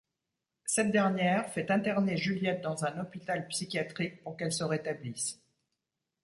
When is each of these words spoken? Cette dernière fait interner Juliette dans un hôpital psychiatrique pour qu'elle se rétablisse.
Cette 0.65 0.89
dernière 0.89 1.51
fait 1.53 1.69
interner 1.69 2.17
Juliette 2.17 2.61
dans 2.63 2.85
un 2.85 2.99
hôpital 2.99 3.47
psychiatrique 3.49 4.23
pour 4.23 4.35
qu'elle 4.35 4.51
se 4.51 4.63
rétablisse. 4.63 5.39